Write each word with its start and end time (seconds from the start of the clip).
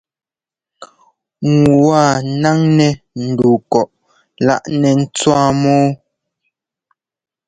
Ŋu 1.55 1.73
wa 1.87 2.03
náŋnɛ́ 2.41 2.91
ndu 3.25 3.49
kɔꞌ 3.71 3.91
lá 4.45 4.55
nɛ 4.81 4.89
tswáa 5.15 5.49
mɔ́ɔ. 5.61 5.87